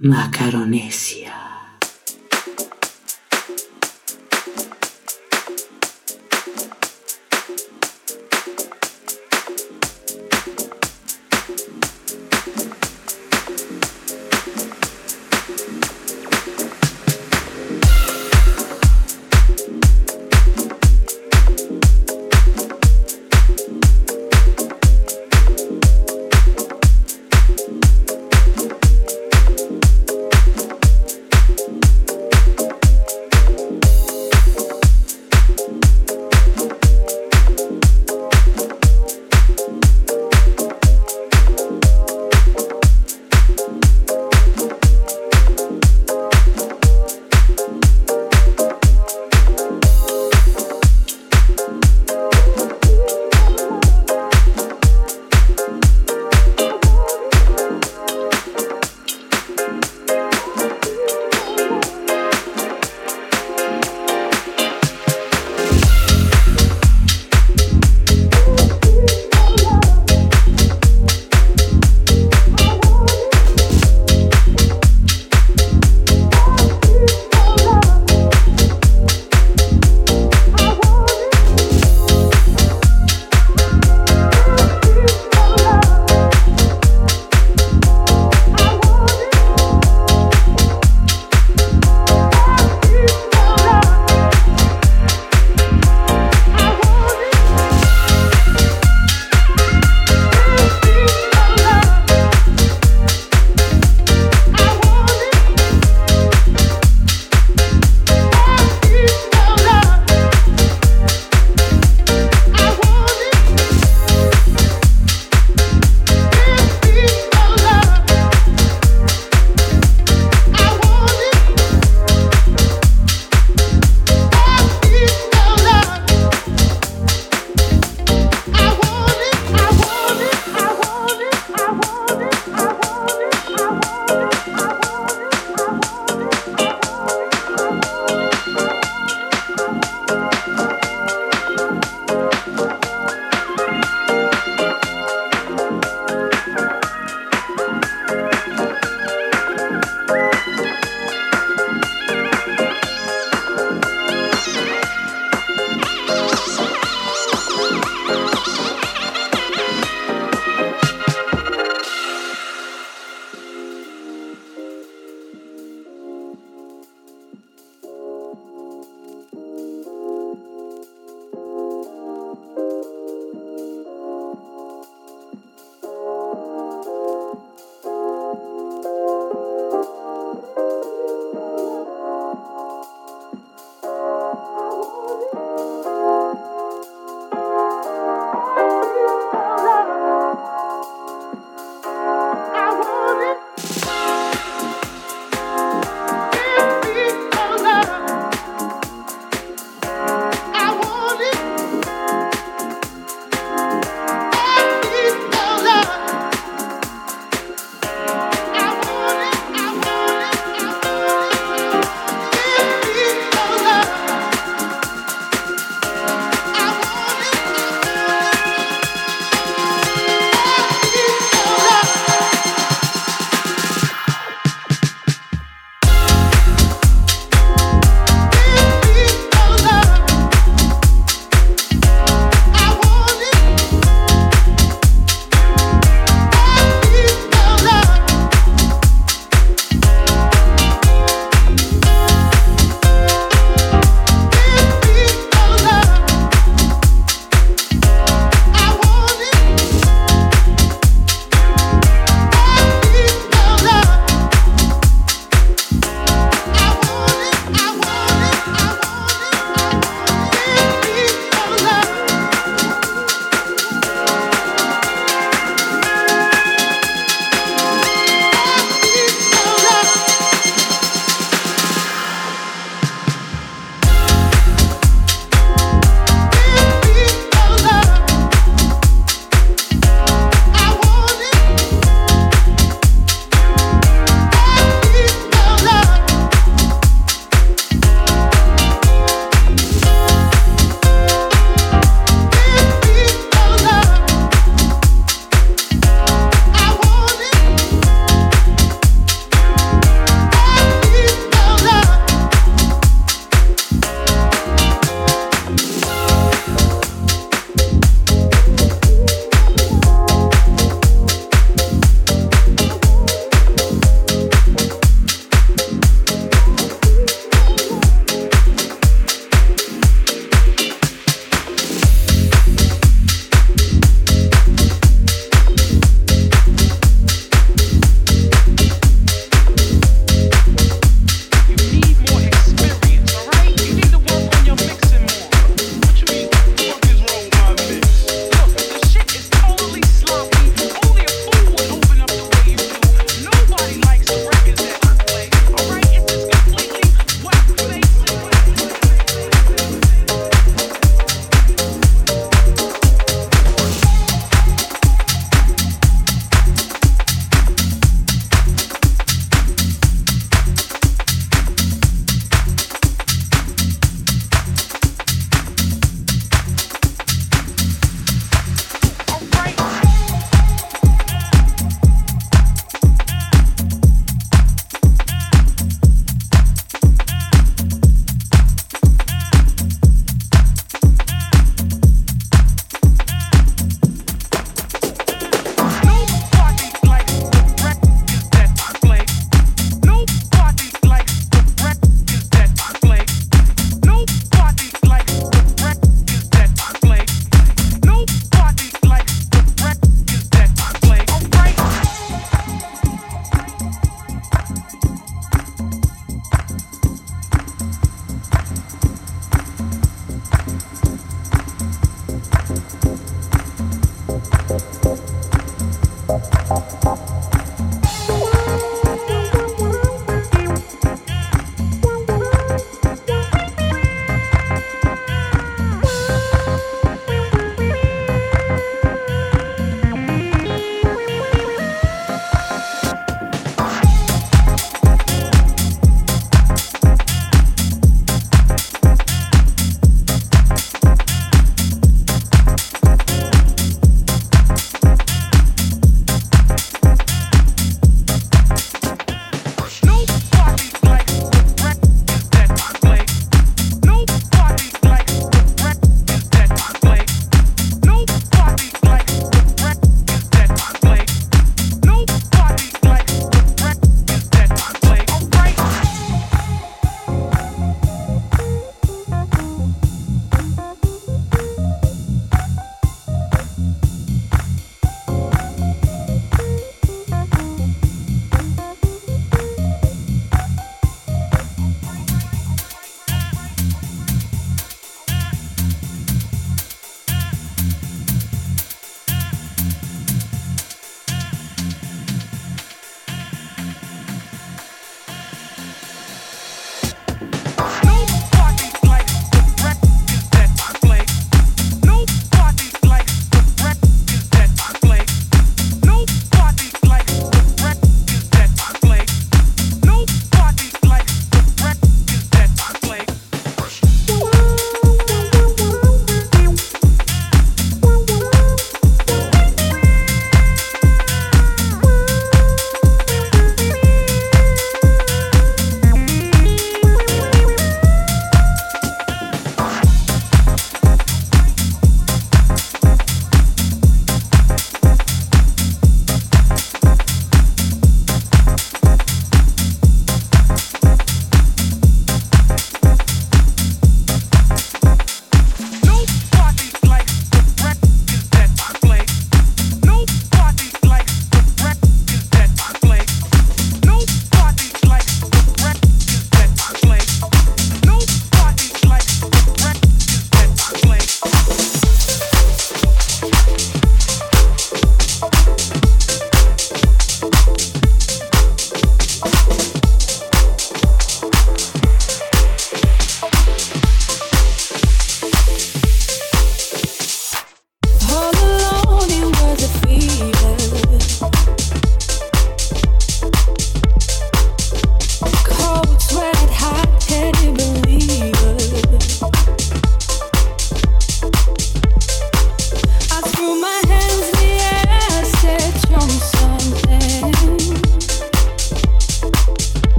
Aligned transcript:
Macaronesia. 0.00 1.47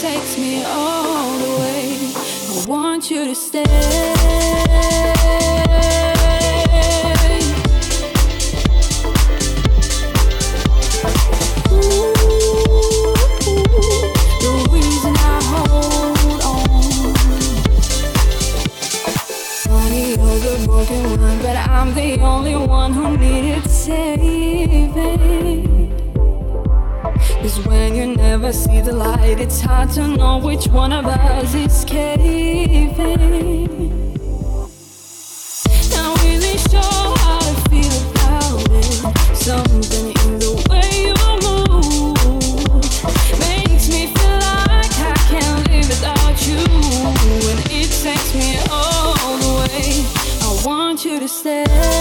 takes 0.00 0.38
me 0.38 0.62
all 0.64 1.38
the 1.38 1.60
way. 1.60 2.12
I 2.14 2.64
want 2.68 3.10
you 3.10 3.24
to 3.24 3.34
stay. 3.34 3.97
see 28.78 28.90
the 28.90 28.96
light. 28.96 29.40
It's 29.40 29.60
hard 29.60 29.90
to 29.92 30.06
know 30.06 30.38
which 30.38 30.66
one 30.68 30.92
of 30.92 31.06
us 31.06 31.54
is 31.54 31.84
caving. 31.84 32.96
Not 35.94 36.22
really 36.22 36.56
sure 36.70 37.16
how 37.24 37.38
to 37.48 37.54
feel 37.70 37.94
about 38.10 38.70
it. 38.70 39.36
Something 39.36 40.08
in 40.22 40.38
the 40.44 40.52
way 40.70 40.90
you 41.06 41.14
move 41.46 42.14
makes 43.46 43.88
me 43.88 44.02
feel 44.14 44.38
like 44.70 44.94
I 45.00 45.16
can't 45.30 45.60
live 45.70 45.88
without 45.94 46.36
you. 46.48 46.62
And 47.50 47.60
it 47.80 47.90
takes 48.04 48.30
me 48.34 48.58
all 48.70 49.14
the 49.44 49.52
way. 49.60 50.04
I 50.42 50.62
want 50.64 51.04
you 51.04 51.20
to 51.20 51.28
stay. 51.28 51.97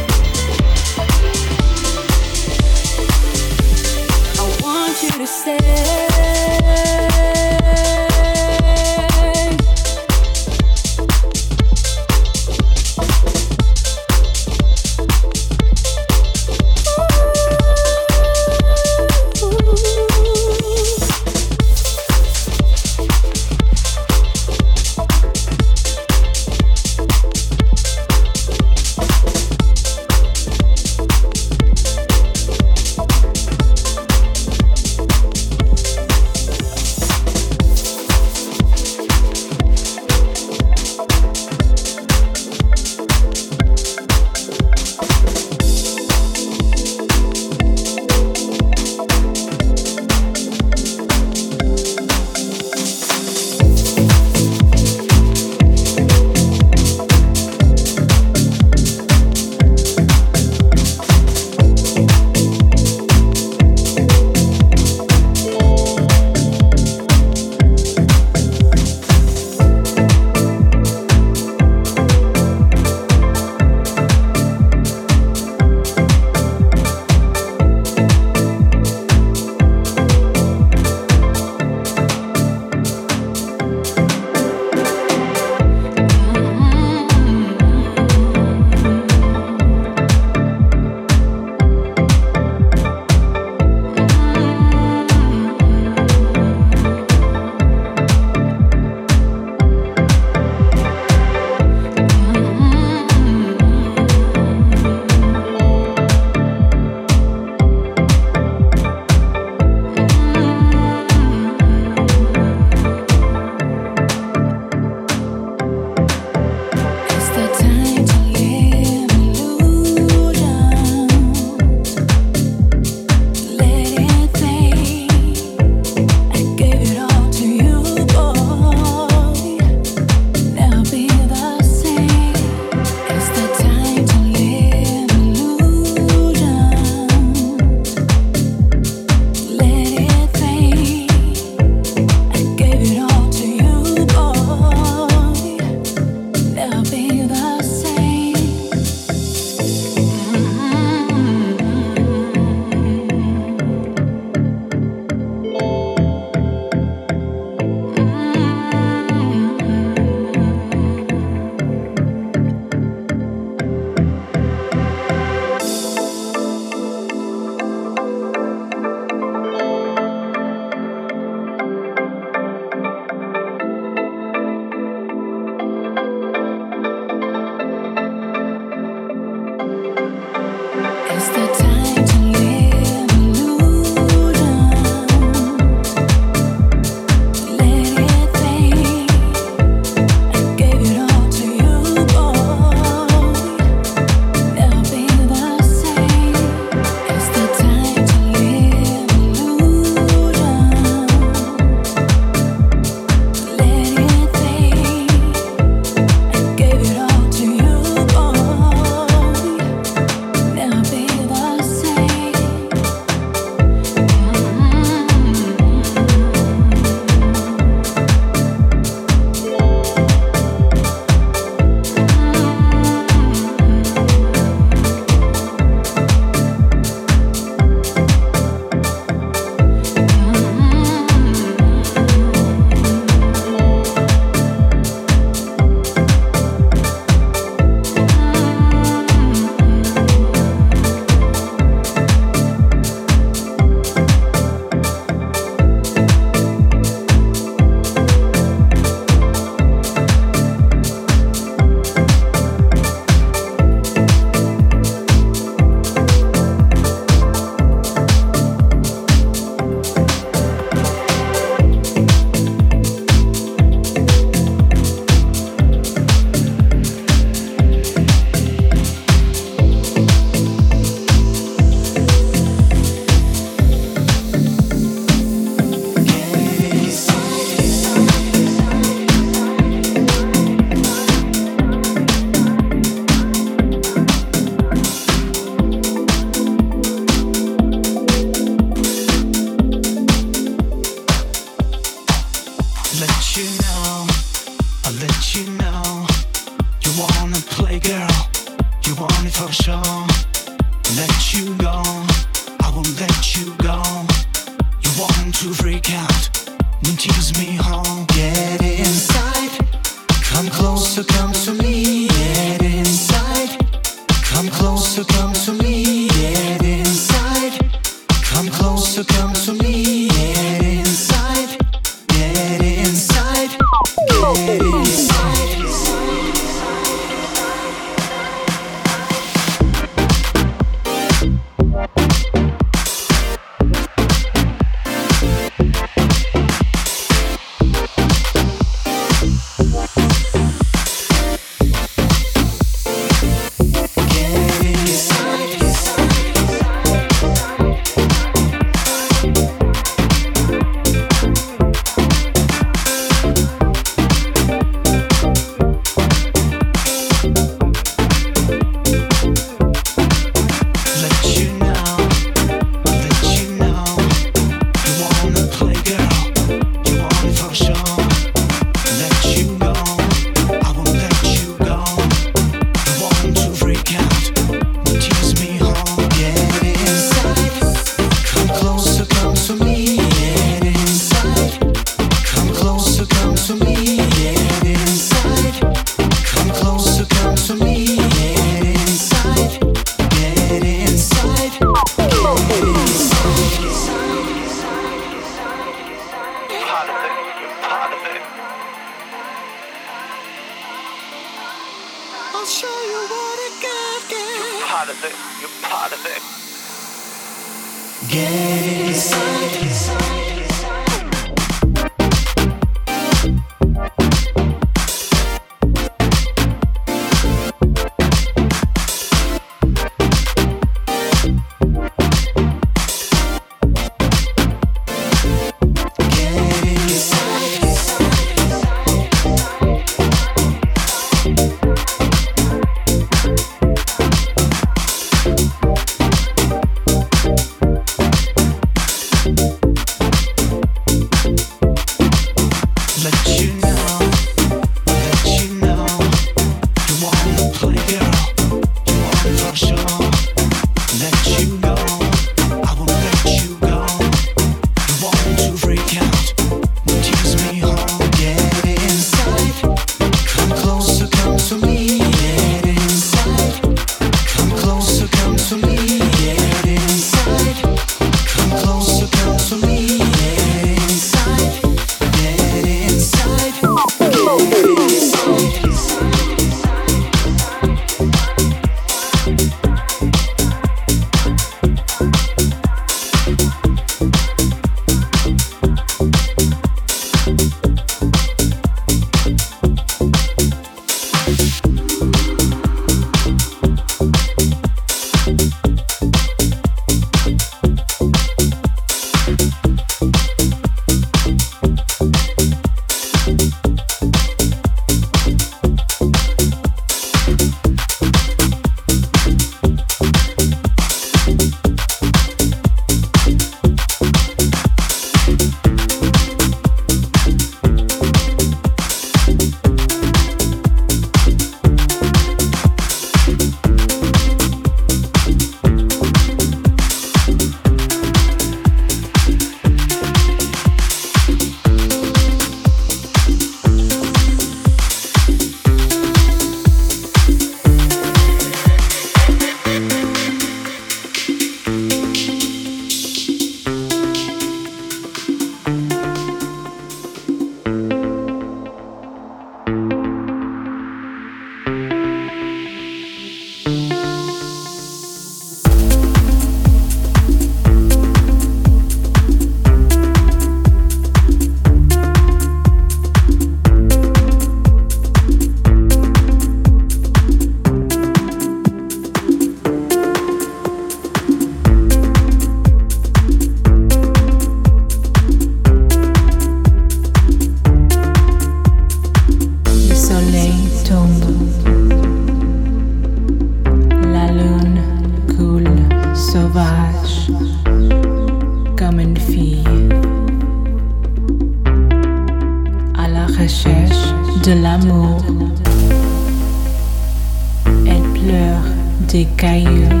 caio. 599.37 600.00